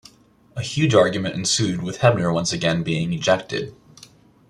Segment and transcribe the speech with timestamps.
[0.55, 3.75] A huge argument ensued with Hebner once again being ejected.